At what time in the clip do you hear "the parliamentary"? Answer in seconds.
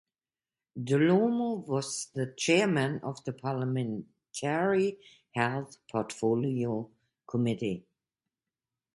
3.23-4.97